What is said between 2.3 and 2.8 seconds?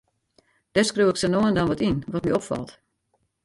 opfalt.